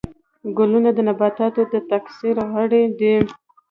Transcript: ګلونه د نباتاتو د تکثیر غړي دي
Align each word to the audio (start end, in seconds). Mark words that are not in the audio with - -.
ګلونه 0.57 0.89
د 0.93 0.99
نباتاتو 1.07 1.61
د 1.73 1.75
تکثیر 1.91 2.35
غړي 2.51 2.83
دي 2.99 3.15